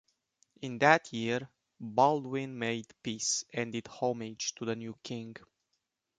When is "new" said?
4.75-4.95